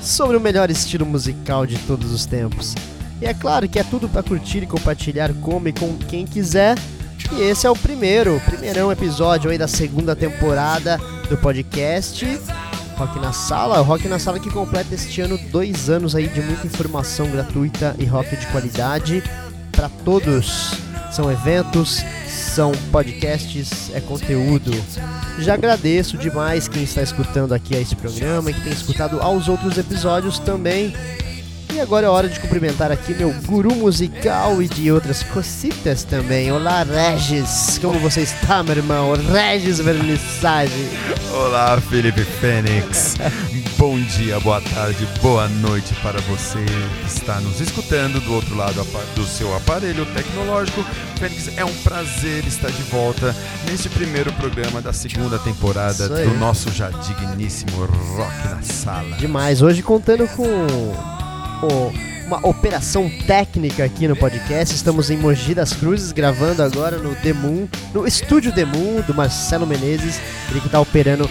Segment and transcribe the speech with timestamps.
[0.00, 2.74] sobre o melhor estilo musical de todos os tempos.
[3.20, 6.78] E é claro que é tudo para curtir e compartilhar como e com quem quiser.
[7.32, 10.98] E esse é o primeiro, primeirão episódio aí da segunda temporada
[11.28, 12.24] do podcast
[12.96, 13.80] Rock na Sala.
[13.80, 17.94] O Rock na Sala que completa este ano dois anos aí de muita informação gratuita
[17.98, 19.22] e rock de qualidade
[19.72, 20.87] para todos.
[21.10, 24.70] São eventos, são podcasts, é conteúdo.
[25.38, 29.48] Já agradeço demais quem está escutando aqui a esse programa e que tem escutado aos
[29.48, 30.94] outros episódios também.
[31.72, 36.50] E agora é hora de cumprimentar aqui meu guru musical e de outras cositas também.
[36.50, 37.78] Olá, Regis.
[37.80, 39.12] Como você está, meu irmão?
[39.12, 40.88] Regis Vernissage.
[41.30, 43.16] Olá, Felipe Fênix.
[43.78, 48.84] Bom dia, boa tarde, boa noite para você que está nos escutando do outro lado
[49.14, 50.82] do seu aparelho tecnológico.
[51.16, 53.32] Fênix, é um prazer estar de volta
[53.70, 57.84] neste primeiro programa da segunda temporada do nosso já digníssimo
[58.16, 59.16] Rock na Sala.
[59.16, 59.62] Demais.
[59.62, 60.66] Hoje contando com
[62.26, 64.74] uma operação técnica aqui no podcast.
[64.74, 70.20] Estamos em Mogi das Cruzes, gravando agora no Demon, no estúdio Demon do Marcelo Menezes,
[70.50, 71.30] ele que está operando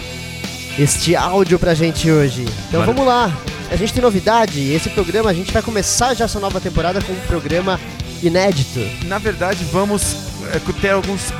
[0.78, 2.46] este áudio pra gente hoje.
[2.68, 3.36] Então vamos lá.
[3.70, 4.72] A gente tem novidade.
[4.72, 7.78] Esse programa a gente vai começar já essa nova temporada com um programa
[8.22, 8.80] inédito.
[9.06, 10.16] Na verdade, vamos
[10.52, 11.32] é, ter alguns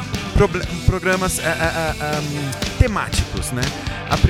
[0.86, 3.62] programas é, é, temáticos, né?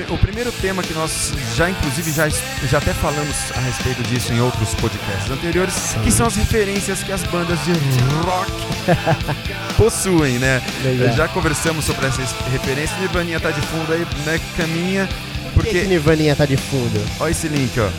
[0.09, 4.39] o primeiro tema que nós já, inclusive, já, já até falamos a respeito disso em
[4.41, 6.01] outros podcasts anteriores, Sim.
[6.01, 7.71] que são as referências que as bandas de
[8.25, 8.51] rock
[9.77, 10.61] possuem, né?
[10.83, 11.15] Legal.
[11.15, 12.99] Já conversamos sobre essas referências.
[12.99, 14.39] Nivaninha tá de fundo aí, né?
[14.57, 15.07] Caminha.
[15.53, 15.71] Porque...
[15.71, 17.01] Que, que Nivaninha tá de fundo?
[17.19, 17.89] Olha esse link, ó.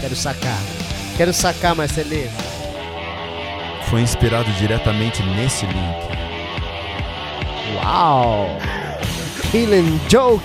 [0.00, 0.58] Quero sacar.
[1.16, 2.30] Quero sacar, Marcelinho.
[3.90, 6.17] Foi inspirado diretamente nesse link.
[7.88, 8.58] Uau!
[9.50, 10.44] Killing Joke.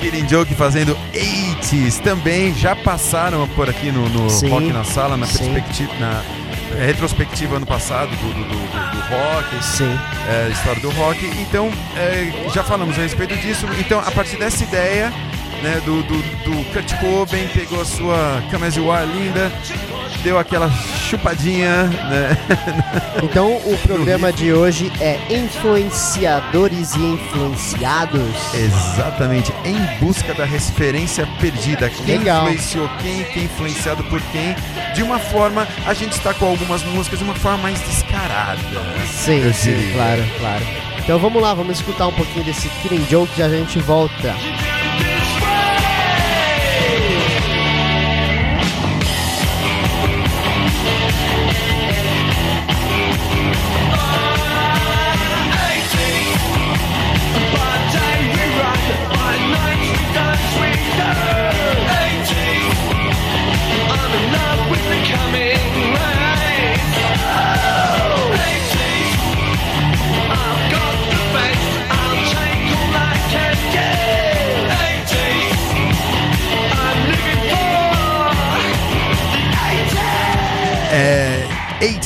[0.00, 5.26] Killing Joke fazendo 80s também já passaram por aqui no, no Rock na Sala, na
[5.26, 6.22] perspectiva, na
[6.78, 9.98] é, retrospectiva ano passado do, do, do, do rock, Sim.
[10.28, 11.26] É, história do rock.
[11.40, 13.66] Então, é, já falamos a respeito disso.
[13.80, 15.12] Então, a partir dessa ideia
[15.60, 18.68] né, do, do, do Kurt Cobain, pegou a sua Come
[19.12, 19.50] linda,
[20.28, 22.36] deu aquela chupadinha, né?
[23.22, 28.20] Então o programa de hoje é Influenciadores e Influenciados.
[28.54, 31.88] Exatamente, em busca da referência perdida.
[31.88, 32.44] Quem Legal.
[32.44, 34.54] influenciou quem, quem influenciado por quem.
[34.94, 38.60] De uma forma, a gente está com algumas músicas de uma forma mais descarada.
[39.10, 40.64] Sim, sim, claro, claro.
[40.98, 44.34] Então vamos lá, vamos escutar um pouquinho desse Killing Joke e a gente volta.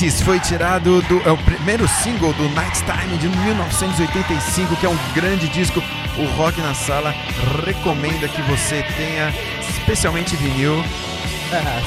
[0.02, 4.88] 80s foi tirado do é o primeiro single do Night Time de 1985, que é
[4.88, 5.80] um grande disco.
[6.18, 7.14] O Rock na Sala
[7.64, 10.82] recomenda que você tenha, especialmente vinil.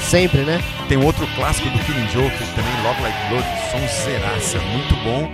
[0.00, 0.62] sempre, né?
[0.88, 5.30] Tem outro clássico do Killing Joke também, Love Like Blood, som zeraça, muito bom.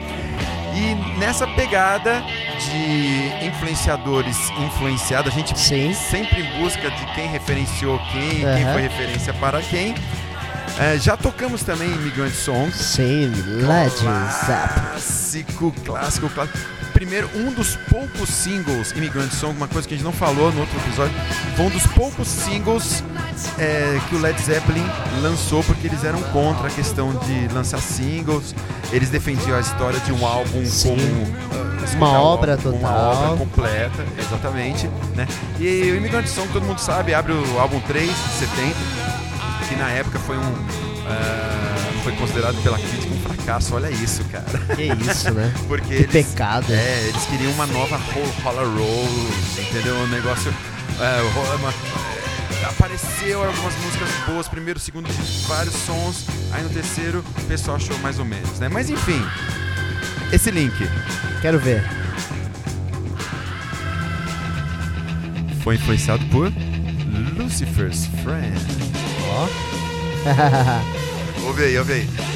[0.74, 2.24] E nessa pegada
[2.58, 5.94] de influenciadores influenciados, a gente Sim.
[5.94, 8.56] sempre em busca de quem referenciou quem, uhum.
[8.56, 9.94] quem foi referência para quem.
[10.78, 12.74] É, já tocamos também Immigrant Songs.
[12.76, 14.02] Sim, Legends.
[14.46, 16.58] Clássico, clássico, clássico.
[16.92, 20.60] Primeiro, um dos poucos singles, Immigrant Song, uma coisa que a gente não falou no
[20.60, 21.14] outro episódio,
[21.56, 23.02] foi um dos poucos singles
[23.58, 24.84] é, que o Led Zeppelin
[25.20, 28.54] lançou porque eles eram contra a questão de lançar singles.
[28.92, 30.90] Eles defendiam a história de um álbum Sim.
[30.90, 34.86] como uh, uma obra total, uma obra completa, exatamente,
[35.16, 35.26] né?
[35.58, 39.01] E o Immigrant Song todo mundo sabe, abre o álbum 3 de 70
[39.72, 40.42] que na época foi um.
[40.42, 43.74] Uh, foi considerado pela crítica um fracasso.
[43.74, 44.58] Olha isso, cara.
[44.76, 45.52] Que isso, né?
[45.66, 46.66] Porque que eles, pecado.
[46.70, 49.96] É, eles queriam uma nova Roller Rose, entendeu?
[49.96, 50.50] Um negócio.
[50.50, 51.72] Uh, uma,
[52.68, 55.08] apareceu algumas músicas boas, primeiro, segundo,
[55.48, 58.68] vários sons, aí no terceiro o pessoal achou mais ou menos, né?
[58.68, 59.20] Mas enfim,
[60.32, 60.74] esse link
[61.40, 61.82] Quero ver.
[65.62, 66.52] foi influenciado por
[67.36, 69.01] Lucifer's Friend.
[69.32, 69.48] Ó.
[71.46, 72.31] Ouve aí, ouve aí.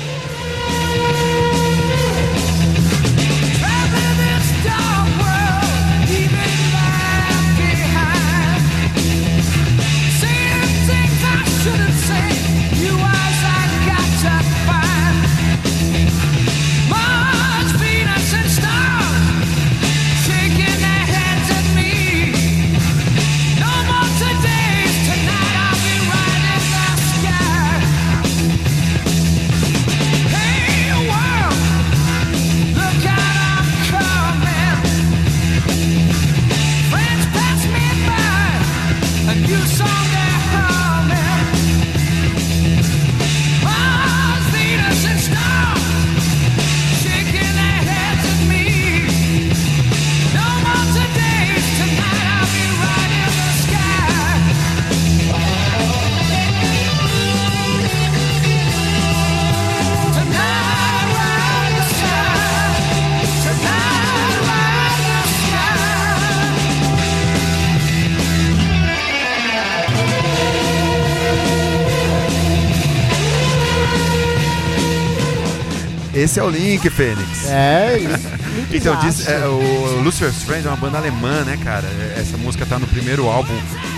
[76.36, 77.46] Esse é o link, Fênix.
[77.48, 77.96] É,
[78.70, 81.86] Então, diz, é, o Lucifer's Friend é uma banda alemã, né, cara?
[81.86, 83.54] É, Essa música tá no primeiro álbum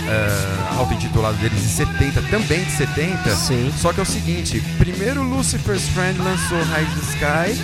[0.07, 3.35] é, auto-intitulado deles de 70, também de 70.
[3.35, 3.69] Sim.
[3.77, 7.61] Só que é o seguinte, primeiro Lucifer's Friend lançou High the Sky,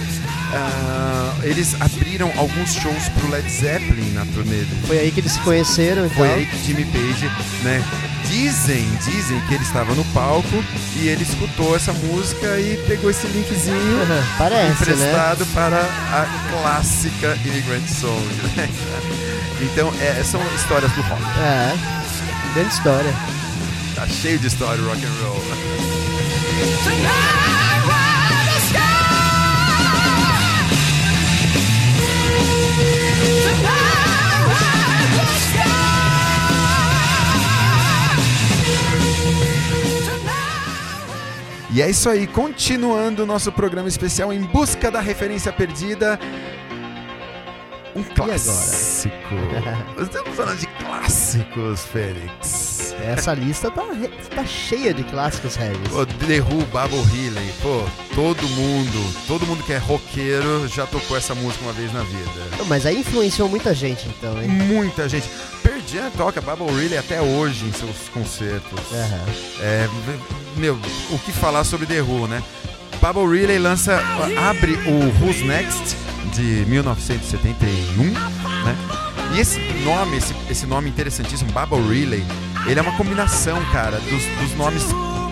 [0.54, 4.66] ah, eles abriram alguns shows pro Led Zeppelin na turnê.
[4.88, 6.18] Foi aí que eles se conheceram, então.
[6.18, 7.31] Foi aí que Jimmy Page,
[7.63, 7.81] né?
[8.27, 10.63] Dizem, dizem que ele estava no palco
[10.95, 14.00] e ele escutou essa música e pegou esse linkzinho
[14.38, 14.72] Parece, né?
[14.72, 18.25] emprestado para a clássica Immigrant Song.
[18.56, 18.69] né?
[19.62, 21.22] então, é, são histórias do rock.
[21.39, 21.74] É.
[22.54, 23.13] Grande história.
[23.95, 25.42] Tá cheio de história o rock and roll.
[41.75, 46.18] E é isso aí, continuando o nosso programa especial em busca da referência perdida.
[47.94, 49.13] Um clássico.
[50.01, 52.95] Estamos falando de clássicos, Félix.
[53.04, 53.83] Essa lista tá,
[54.33, 55.89] tá cheia de clássicos heavies.
[55.89, 57.83] Pô, The Who, Bubble Healing, pô,
[58.16, 62.66] todo mundo, todo mundo que é roqueiro já tocou essa música uma vez na vida.
[62.68, 64.48] Mas aí influenciou muita gente, então, hein?
[64.48, 65.30] Muita gente.
[65.88, 68.80] Jam toca Bubble Healing até hoje em seus concertos.
[69.60, 69.88] É,
[70.58, 70.76] meu,
[71.12, 72.42] o que falar sobre The Who, né?
[73.02, 74.02] Bubble Relay lança,
[74.50, 75.96] abre o Who's Next
[76.34, 78.76] de 1971, né?
[79.36, 82.26] E esse nome, esse, esse nome interessantíssimo, Bubble Relay,
[82.66, 84.84] ele é uma combinação, cara, dos, dos nomes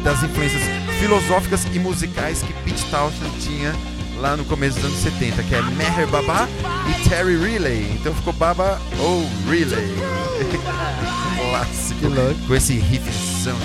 [0.03, 0.61] das influências
[1.00, 3.73] filosóficas e musicais que Pete Townshend tinha
[4.17, 6.47] lá no começo dos anos 70, que é Meher Baba
[6.89, 7.91] e Terry Relay.
[7.93, 10.23] Então ficou Baba ou Relay.
[11.37, 11.99] Clássico.
[11.99, 12.47] Que louco.
[12.47, 13.57] Com esse riffzão.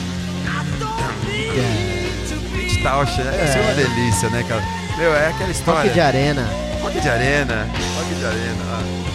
[2.53, 3.55] Pete Townshend, é.
[3.57, 4.63] é uma delícia, né, cara?
[4.97, 5.83] Meu, é aquela história.
[5.83, 6.49] Rock de arena.
[6.83, 7.69] Rock de arena.
[7.97, 8.65] Rock de arena.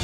[0.00, 0.03] ó.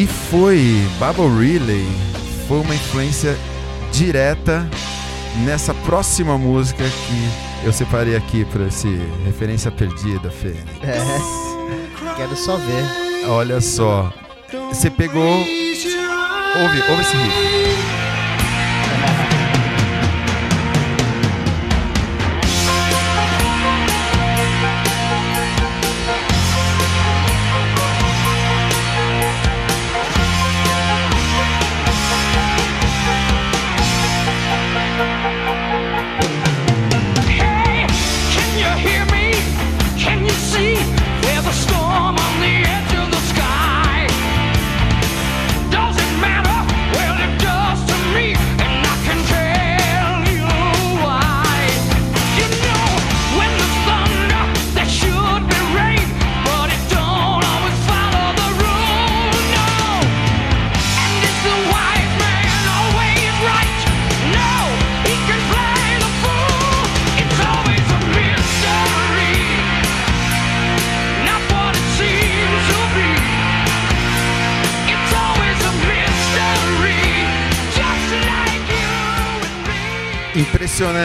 [0.00, 1.86] E foi, Bubble Relay
[2.48, 3.36] foi uma influência
[3.92, 4.66] direta
[5.44, 8.88] nessa próxima música que eu separei aqui para esse
[9.26, 10.54] referência perdida, Fê.
[10.82, 12.16] É.
[12.16, 13.28] Quero só ver.
[13.28, 14.10] Olha só,
[14.70, 17.99] você pegou, ouve, ouve esse riff.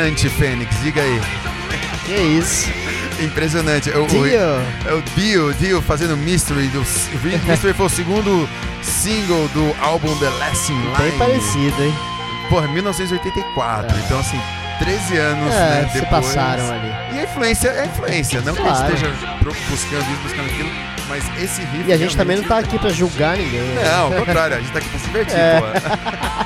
[0.08, 1.22] Impressionante, Fênix, diga aí.
[2.06, 2.70] Que isso?
[3.20, 3.90] Impressionante.
[3.92, 4.22] O, o- Dio.
[4.88, 6.68] É o Dio, Dio fazendo Mystery.
[6.68, 6.80] Do,
[7.48, 8.48] Mystery foi o segundo
[8.84, 10.96] single do álbum The Lasting Line.
[10.98, 11.94] Bem parecido, hein?
[12.50, 13.96] Porra, 1984.
[13.98, 14.00] É.
[14.06, 14.40] Então, assim,
[14.80, 16.26] 13 anos É, né, se depois.
[16.28, 16.92] passaram ali.
[17.16, 18.42] E a influência é a influência.
[18.42, 18.88] Não que a Claro.
[18.98, 19.14] gente esteja
[19.70, 20.70] buscando isso, buscando aquilo,
[21.10, 21.84] mas esse riff.
[21.90, 23.62] E a gente também não tá aqui pra julgar ninguém.
[23.62, 23.84] né?
[23.92, 25.60] Não, ao contrário, a gente tá aqui pra se divertir, É.
[25.62, 26.45] pô.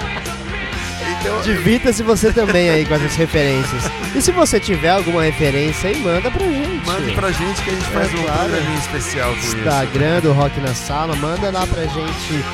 [1.43, 3.83] Divirta-se você também aí com essas referências.
[4.15, 6.85] E se você tiver alguma referência aí, manda pra gente.
[6.85, 8.39] mande pra gente que a gente É, faz um claro.
[8.49, 9.57] programinha especial com isso.
[9.57, 12.45] Instagram do Rock na Sala, manda lá pra gente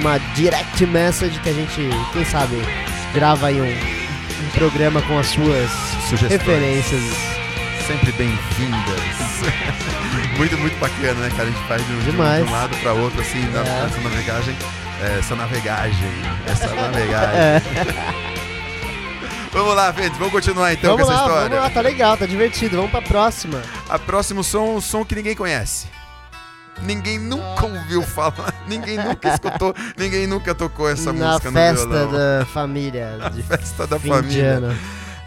[0.00, 2.56] uma direct message que a gente, quem sabe,
[3.14, 3.64] grava aí um,
[4.46, 5.70] um programa com as suas
[6.08, 6.30] Sugestões.
[6.40, 7.02] referências.
[7.86, 9.00] Sempre bem-vindas.
[10.36, 11.44] muito, muito bacana, né, cara?
[11.48, 13.82] A gente faz de um, de um lado pra outro, assim, na, É.
[13.84, 14.54] nessa navegagem.
[15.18, 16.08] Essa navegagem.
[16.46, 17.38] Essa navegagem.
[17.40, 17.62] É,
[19.52, 21.48] Vamos lá, Fênix, vamos continuar então vamos com essa lá, história.
[21.48, 22.76] vamos lá, tá legal, tá divertido.
[22.76, 23.62] Vamos pra próxima.
[23.88, 25.86] A próximo som, um som que ninguém conhece.
[26.82, 31.92] Ninguém nunca ouviu falar, ninguém nunca escutou, ninguém nunca tocou essa Na música festa no
[31.92, 32.12] violão.
[32.12, 34.58] da família de Festa da família.
[34.58, 34.78] ano.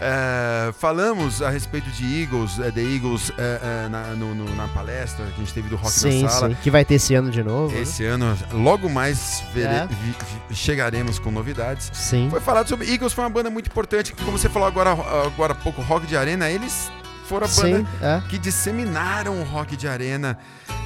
[0.03, 5.24] É, falamos a respeito de Eagles, é, The Eagles, é, na, no- no- na palestra
[5.27, 6.50] que a gente teve do Rock Sim, na Sala.
[6.50, 6.58] sim.
[6.63, 7.72] Que vai ter esse ano de novo.
[7.75, 7.81] né?
[7.81, 9.88] Esse ano, logo mais vere- É.
[9.88, 10.15] vi-
[10.50, 11.91] vi- chegaremos com novidades.
[11.93, 12.29] Sim.
[12.31, 15.53] Foi falado sobre Eagles, foi uma banda muito importante, que, como você falou agora, agora
[15.53, 16.91] há pouco, Rock de Arena, eles
[17.27, 18.22] foram a banda Sim, é.
[18.27, 20.36] que disseminaram o rock de arena.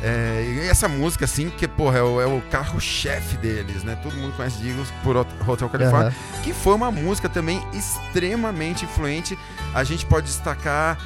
[0.02, 3.98] É, e essa música, assim, que, porra, é o, é o carro-chefe deles, né?
[4.04, 6.42] Todo mundo conhece Eagles por Hot- Hotel California, Aham.
[6.44, 9.38] que foi uma música também extremamente influente.
[9.74, 10.98] A gente pode destacar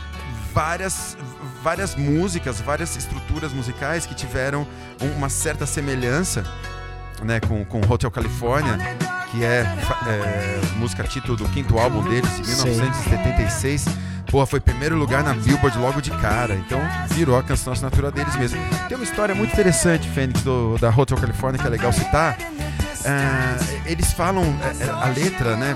[0.54, 1.16] várias,
[1.64, 4.68] várias músicas, várias estruturas musicais que tiveram
[5.02, 6.44] um- uma certa semelhança
[7.24, 8.78] né, com, com Hotel California,
[9.32, 9.66] que é,
[10.08, 12.82] é, música título do quinto álbum deles, de Sim.
[14.30, 14.32] 1976.
[14.32, 16.56] Porra, foi primeiro lugar na Billboard logo de cara.
[16.56, 18.60] Então virou a canção assinatura deles mesmo.
[18.88, 22.38] Tem uma história muito interessante, Fênix, do, da Hotel California, que é legal citar.
[23.06, 25.76] Ah, eles falam, é, é, a letra, né?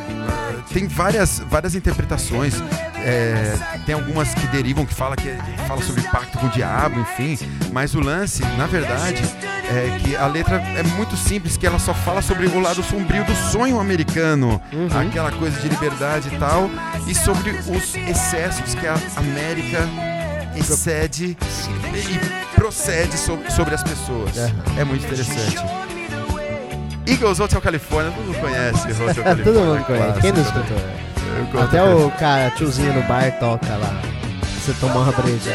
[0.72, 2.54] Tem várias, várias interpretações.
[2.98, 3.56] é,
[3.86, 5.30] tem algumas que derivam, que fala, que
[5.68, 7.38] fala sobre pacto com o diabo, enfim.
[7.72, 9.24] Mas o lance, na verdade,
[9.74, 13.24] é que a letra é muito simples, que ela só fala sobre o lado sombrio
[13.26, 14.62] do sonho americano.
[14.72, 14.88] Uhum.
[15.08, 16.70] Aquela coisa de liberdade e tal.
[17.08, 19.80] E sobre os excessos que a América
[20.56, 21.36] excede
[21.94, 24.38] e, procede so- sobre as pessoas.
[24.38, 24.52] Aham.
[24.78, 25.58] É muito interessante.
[27.06, 29.44] Eagles Hotel California, todo mundo conhece Hotel California.
[29.44, 30.22] Todo mundo conhece.
[30.22, 30.78] Quem não escutou?
[31.64, 34.02] Até o cara, tiozinho no bar toca lá.
[34.62, 35.52] Você tomar uma breja.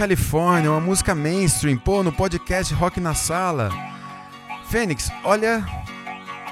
[0.00, 3.68] California, uma música mainstream, pô, no podcast Rock na Sala.
[4.70, 5.62] Fênix, olha.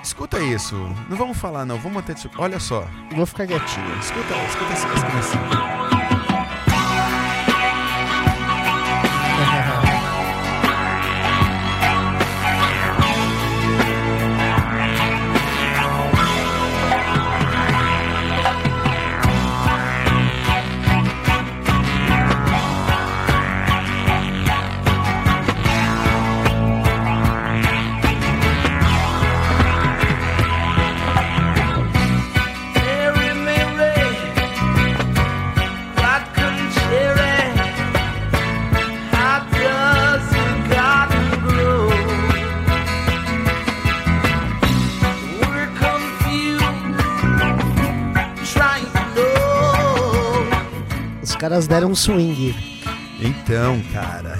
[0.02, 0.76] Escuta isso.
[1.08, 1.78] Não vamos falar, não.
[1.78, 2.14] Vamos até.
[2.36, 2.86] Olha só.
[3.16, 3.98] Vou ficar quietinho.
[4.00, 5.87] Escuta, escuta esse, esse comecinho.
[51.38, 52.54] Caras deram um swing.
[53.20, 54.38] Então, cara.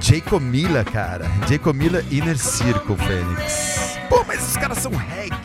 [0.00, 1.26] Jacob Miller, cara.
[1.48, 3.98] Jacob Miller Inner Circle, Fênix.
[4.08, 5.38] Pô, mas os caras são reggae.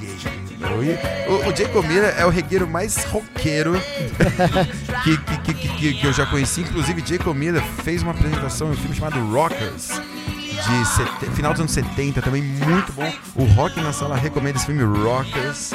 [1.27, 3.73] O, o Jacob Miller é o regueiro mais roqueiro
[5.03, 6.61] que, que, que, que- eu já conheci.
[6.61, 9.89] Inclusive, Jacob Miller fez uma apresentação em um filme chamado Rockers.
[9.89, 13.11] De sete- final dos anos 70, também muito bom.
[13.35, 15.73] O Rock na Sala recomenda esse filme Rockers.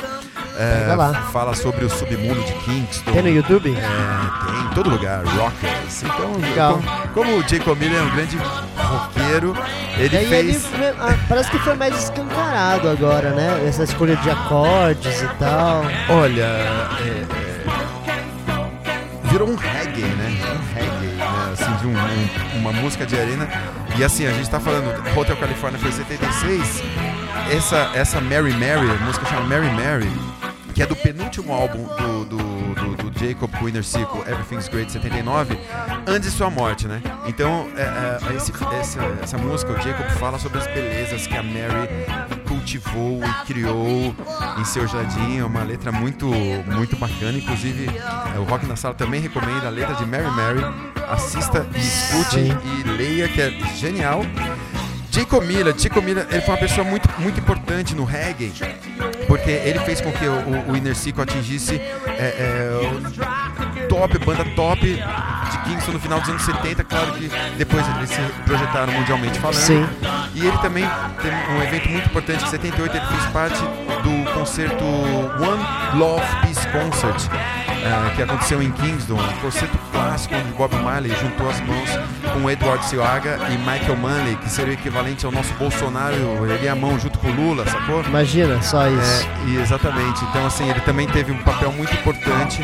[0.58, 1.12] É, lá.
[1.32, 3.12] Fala sobre o submundo de Kingston.
[3.12, 3.70] Tem no YouTube?
[3.70, 6.02] É, tem em todo lugar, rockers.
[6.02, 6.80] Então, Legal.
[7.14, 8.36] como, como o Jacob Miller é um grande
[8.76, 9.56] roqueiro,
[9.96, 10.66] ele aí ele, fez.
[10.98, 13.64] ah, parece que foi mais escancarado agora, né?
[13.66, 15.82] Essa escolha de acordes e tal.
[16.08, 20.36] Olha, é, é, virou um reggae, né?
[20.54, 21.24] Um reggae, né?
[21.52, 23.48] assim, de um- um- uma música de arena.
[23.96, 26.82] E assim, a gente tá falando, Hotel California foi 76.
[27.50, 30.10] Essa, essa Mary Mary, a música chama Mary Mary,
[30.78, 32.36] que é do penúltimo álbum do, do,
[32.96, 35.58] do- do Jacob com Inner Circle, Everything's Great 79,
[36.06, 37.02] antes de sua morte, né?
[37.26, 41.42] Então, é, é, esse- essa, essa música, o Jacob fala sobre as belezas que a
[41.42, 41.88] Mary
[42.46, 44.14] cultivou e criou
[44.56, 45.38] em seu jardim.
[45.40, 47.36] É uma letra muito, muito bacana.
[47.38, 47.88] Inclusive,
[48.32, 50.60] é, o Rock na Sala também recomenda a letra de Mary Mary.
[51.10, 52.56] Assista e escute Sim.
[52.84, 54.20] e leia, que é genial.
[55.10, 58.52] Jacob Miller, Jacob Miller, ele foi uma pessoa muito, muito importante no reggae,
[59.26, 61.80] porque ele fez com que o, o- Inner Circle atingisse é,
[62.18, 66.84] é, o top, banda top de Kingston no final dos anos 70.
[66.84, 69.56] Claro que depois eles se projetaram mundialmente falando.
[69.56, 69.86] Sim.
[70.34, 70.84] E ele também
[71.22, 76.68] tem um evento muito importante, em 78 ele fez parte do concerto One Love Peace
[76.68, 77.22] Concert,
[77.88, 81.88] eh, que aconteceu em Kingston, um concerto clássico onde Bob Marley juntou as mãos
[82.32, 86.14] com Edward Seaga e Michael Manley, que seria o equivalente ao nosso Bolsonaro,
[86.46, 88.02] ele a mão junto com o Lula, sacou?
[88.04, 89.26] Imagina, só isso.
[89.46, 90.24] É, exatamente.
[90.24, 92.62] Então, assim, ele também teve um papel muito importante.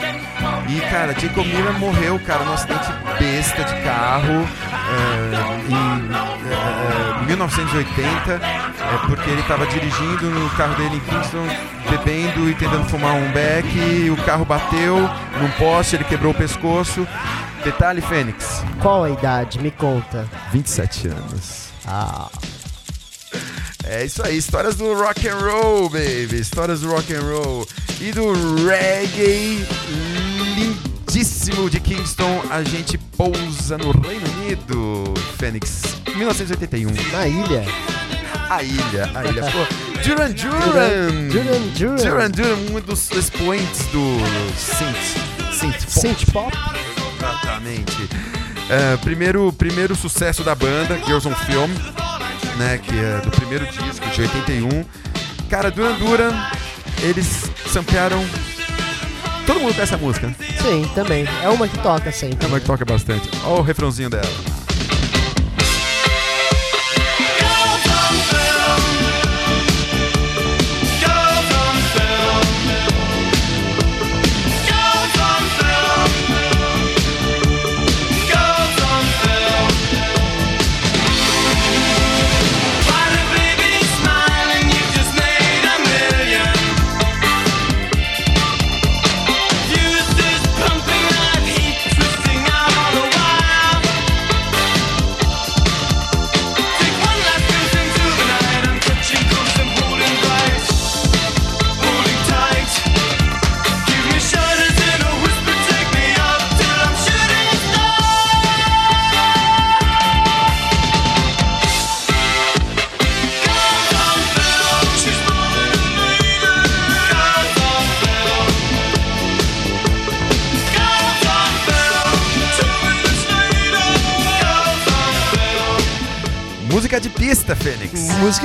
[0.69, 2.87] E, cara, Jacob Miller morreu, cara, num acidente
[3.19, 4.47] besta de carro
[4.91, 6.15] é, em
[6.51, 8.41] é, é, 1980, é,
[9.07, 11.47] porque ele estava dirigindo no carro dele em Kingston,
[11.91, 14.99] bebendo e tentando fumar um beck, e o carro bateu
[15.41, 17.07] num poste, ele quebrou o pescoço.
[17.65, 19.59] Detalhe, Fênix, Qual a idade?
[19.59, 20.29] Me conta.
[20.53, 21.69] 27 anos.
[21.87, 22.29] Ah,
[23.87, 26.41] É isso aí, histórias do rock and roll, baby.
[26.41, 27.67] Histórias do rock and roll
[28.01, 28.33] e do
[28.67, 29.67] reggae
[31.15, 32.43] lindíssimo de Kingston.
[32.51, 36.91] A gente pousa no Reino Unido, Fênix, 1981.
[37.13, 37.65] na ilha.
[38.51, 39.43] A ilha, a ilha.
[39.43, 41.29] Pô, Duran Duran.
[41.29, 41.97] Duran Duran.
[41.97, 44.19] Duran Duran, um dos expoentes do
[44.59, 46.01] synth, synth pop.
[46.01, 46.57] Synth pop.
[47.17, 48.09] Exatamente.
[48.69, 51.71] É, primeiro, primeiro sucesso da banda, Girls on Film,
[52.57, 54.85] né, que é do primeiro disco, de 81.
[55.49, 56.33] Cara, Duran Duran,
[57.03, 58.25] eles samplearam...
[59.47, 60.54] Todo mundo conhece essa música, né?
[60.65, 61.27] Sim, também.
[61.43, 62.47] É uma que toca sempre.
[62.47, 63.29] É uma que toca bastante.
[63.45, 64.54] Olha o refrãozinho dela.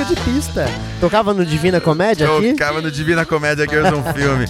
[0.00, 0.66] Música de pista.
[0.98, 2.52] Tocava no Divina Comédia aqui?
[2.52, 4.46] Tocava no Divina Comédia Girls on Film.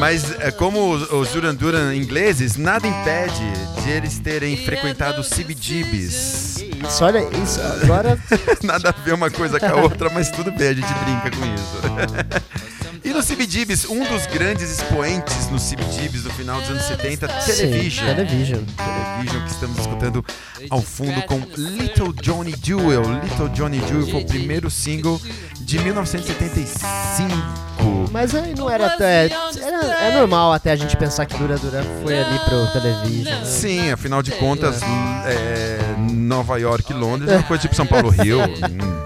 [0.00, 6.64] Mas é, como os, Duran Duran ingleses, nada impede de eles terem frequentado CBGBs.
[6.88, 7.60] Isso, olha isso.
[7.82, 8.18] Agora,
[8.64, 11.54] Nada a ver uma coisa com a outra, mas tudo bem, a gente brinca com
[11.54, 12.73] isso.
[13.04, 18.08] E no CBGBs, um dos grandes expoentes no CBGBs no final dos anos 70, Television.
[18.08, 18.60] Sim, Television.
[18.64, 20.24] Television que estamos escutando
[20.70, 23.02] ao fundo com Little Johnny Jewel.
[23.22, 25.20] Little Johnny Jewel foi o primeiro single
[25.60, 27.30] de 1975.
[28.10, 29.26] Mas aí não era até.
[29.26, 33.38] Era, é normal até a gente pensar que Dura Dura foi ali pro Television.
[33.40, 33.44] Né?
[33.44, 34.80] Sim, afinal de contas,
[35.26, 35.78] é,
[36.10, 38.38] Nova York e Londres é uma coisa tipo São Paulo Rio.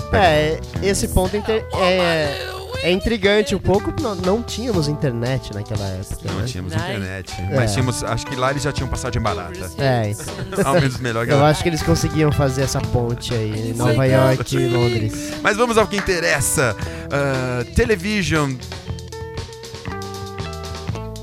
[0.08, 2.48] Hum, É, esse ponto inter- é,
[2.82, 3.92] é intrigante um pouco.
[4.00, 6.16] Não, não tínhamos internet naquela época.
[6.24, 6.46] Não né?
[6.46, 7.32] tínhamos internet.
[7.38, 7.56] É.
[7.56, 8.04] Mas tínhamos.
[8.04, 9.70] Acho que lá eles já tinham passado em barata.
[9.78, 10.66] É, então.
[10.66, 14.04] Ao menos melhor que Eu acho que eles conseguiam fazer essa ponte aí em Nova
[14.04, 15.32] York e Londres.
[15.42, 16.76] Mas vamos ao que interessa.
[17.10, 18.54] Ah, television.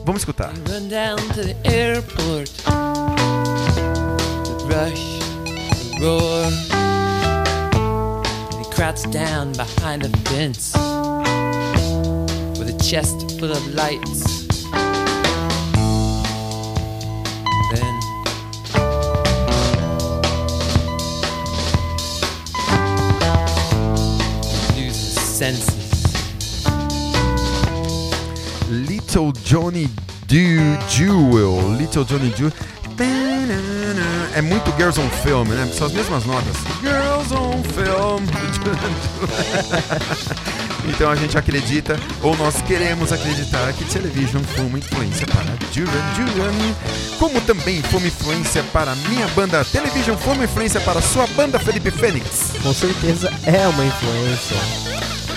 [0.06, 0.54] Vamos escutar.
[0.70, 2.52] Run down to the airport.
[4.44, 5.20] The rush,
[5.80, 6.46] the roar.
[8.52, 10.74] And he crouched down behind the fence
[12.86, 14.46] chest full of lights.
[17.72, 17.96] Then
[24.76, 26.66] he loses senses.
[28.70, 29.88] Little Johnny
[30.28, 31.76] Du Jewel.
[31.76, 32.54] Little Johnny Jewel.
[34.36, 35.68] É muito Girls on Film, né?
[35.74, 36.56] São as mesmas notas.
[36.84, 38.26] Girls on Film.
[40.88, 45.44] então a gente acredita, ou nós queremos acreditar, que Television foi uma influência para
[45.74, 46.76] Duran Duran,
[47.20, 49.64] como também foi uma influência para minha banda.
[49.66, 52.52] Television foi uma influência para sua banda, Felipe Fênix.
[52.62, 54.58] Com certeza é uma influência.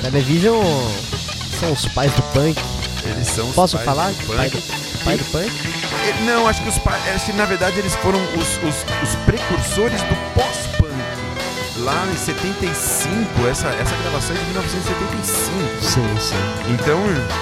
[0.03, 0.63] Television
[1.59, 2.59] são os pais do punk.
[3.05, 4.11] Eles são os Posso pais falar?
[4.11, 4.63] do Pai do,
[5.05, 5.51] pai do punk?
[6.25, 7.03] Não, acho que os pais.
[7.35, 10.78] Na verdade eles foram os, os, os precursores do pós-punk.
[11.89, 15.81] Lá em 75, essa, essa gravação é de 1975.
[15.81, 16.37] Sim, sim.
[16.69, 17.01] Então,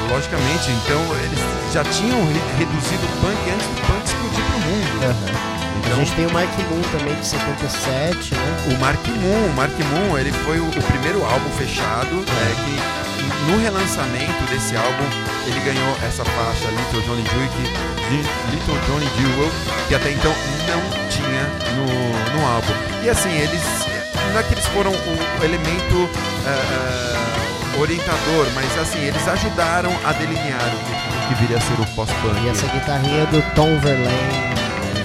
[0.08, 1.40] logicamente, então eles
[1.74, 5.02] já tinham re- reduzido o punk antes do punk explodir pro mundo.
[5.02, 8.56] A Então, gente tem o Mark Moon também de 77, né?
[8.70, 13.50] o Mark Moon, o Mark Moon, ele foi o, o primeiro álbum fechado, é, que
[13.50, 15.06] no relançamento desse álbum
[15.46, 19.50] ele ganhou essa faixa Little Johnny Jewel, que, Li- Little Johnny Jewel,
[19.88, 20.30] que até então
[20.70, 21.42] não tinha
[21.74, 22.72] no, no álbum.
[23.02, 23.62] E assim, eles
[24.32, 26.08] não é que eles foram o elemento
[26.46, 31.86] ah, ah, orientador, mas assim, eles ajudaram a delinear o que, viria a ser o
[31.94, 32.44] pós-punk.
[32.44, 34.56] E essa guitarrinha é do Tom Verlaine.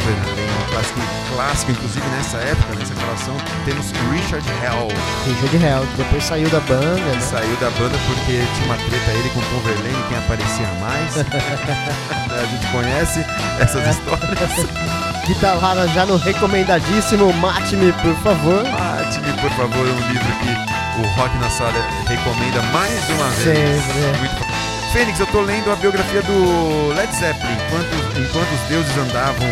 [0.06, 1.00] Verlaine, um clássico,
[1.34, 4.88] clássico, inclusive nessa época, nessa gravação, temos Richard Hell,
[5.26, 7.20] Richard Hell, que depois saiu da banda, né?
[7.20, 11.18] saiu da banda porque tinha uma treta ele com o Tom Verlaine, quem aparecia mais.
[12.32, 13.26] a gente conhece
[13.60, 15.02] essas histórias.
[15.26, 18.64] Que tá lá já no recomendadíssimo Mate-me, por favor.
[19.12, 21.74] Mate-me, por favor, um livro que o Rock na Sala
[22.08, 23.84] recomenda mais uma vez.
[23.84, 24.18] Sempre, é.
[24.20, 24.92] Muito.
[24.94, 29.48] Fênix, eu tô lendo a biografia do Led Zeppelin, enquanto, enquanto os deuses andavam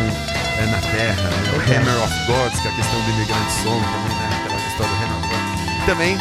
[0.60, 1.52] é, na Terra, né?
[1.52, 4.30] o Hammer of Gods, que é a questão do imigrante som também, né?
[4.46, 5.86] Aquela história do Gods.
[5.86, 6.18] Também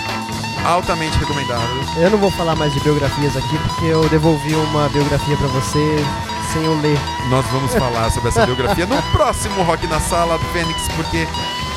[0.65, 1.85] altamente recomendável.
[1.97, 6.05] Eu não vou falar mais de biografias aqui, porque eu devolvi uma biografia pra você
[6.53, 6.99] sem eu ler.
[7.31, 11.29] Nós vamos falar sobre essa biografia no próximo Rock na Sala, Fênix, porque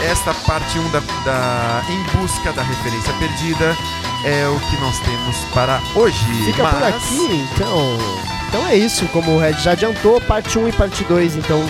[0.09, 3.75] esta parte 1 da, da Em Busca da Referência Perdida
[4.25, 6.17] é o que nós temos para hoje.
[6.45, 7.97] Fica por Mas- aqui, então.
[8.49, 11.35] Então é isso, como o Red já adiantou, parte 1 e parte 2.
[11.35, 11.63] Então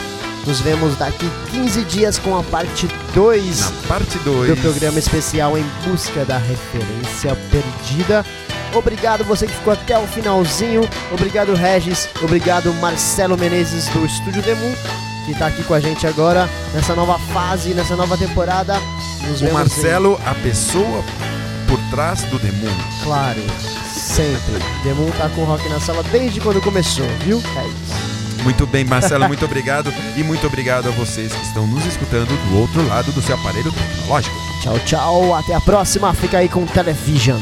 [0.45, 4.49] nos vemos daqui 15 dias com a parte 2 Na parte 2.
[4.55, 8.25] do programa especial Em Busca da Referência Perdida.
[8.73, 10.87] Obrigado você que ficou até o finalzinho.
[11.11, 12.07] Obrigado, Regis.
[12.23, 14.73] Obrigado, Marcelo Menezes do Estúdio Demu,
[15.25, 18.75] que tá aqui com a gente agora nessa nova fase, nessa nova temporada.
[19.27, 21.03] Nos O Marcelo, a pessoa
[21.67, 22.67] por trás do Demon.
[22.69, 23.41] em- claro,
[23.93, 24.59] sempre.
[24.83, 27.37] Demu tá com o rock na sala desde quando começou, viu?
[27.57, 28.43] É isso.
[28.43, 29.93] Muito bem, Marcelo, muito obrigado.
[30.17, 33.71] E muito obrigado a vocês que estão nos escutando do outro lado do seu aparelho
[33.71, 34.35] tecnológico.
[34.61, 35.35] Tchau, tchau.
[35.35, 36.13] Até a próxima.
[36.13, 37.39] Fica aí com Television.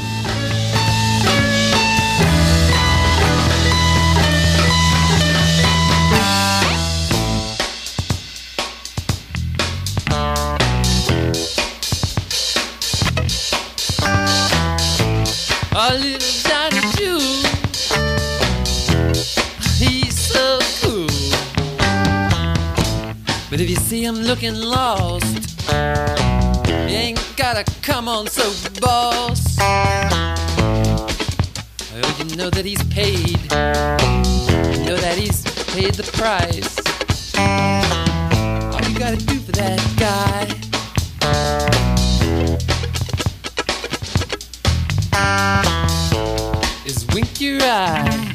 [15.93, 16.79] Little Johnny.
[19.77, 21.07] He's so cool.
[23.49, 29.57] But if you see him looking lost, you ain't gotta come on so boss.
[32.19, 33.39] You know that he's paid.
[33.39, 35.41] You know that he's
[35.73, 36.77] paid the price.
[38.73, 39.79] All you gotta do for that
[47.57, 48.28] right.